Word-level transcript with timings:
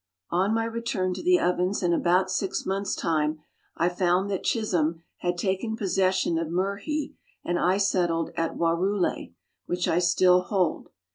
On 0.31 0.51
my 0.51 0.63
return 0.65 1.13
to 1.13 1.21
the 1.21 1.39
Ovens 1.39 1.83
in 1.83 1.93
about 1.93 2.31
six 2.31 2.65
months' 2.65 2.95
time, 2.95 3.37
I 3.77 3.87
found 3.87 4.31
that 4.31 4.43
Chisholm 4.43 5.03
had 5.19 5.37
taken 5.37 5.77
possession 5.77 6.39
of 6.39 6.47
Myrrhee, 6.47 7.13
and 7.45 7.59
I 7.59 7.77
settled 7.77 8.31
at 8.35 8.55
Warrouley, 8.57 9.35
which 9.67 9.87
I 9.87 9.99
still 9.99 10.41
hold. 10.41 10.89